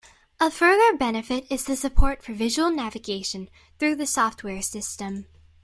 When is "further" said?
0.49-0.97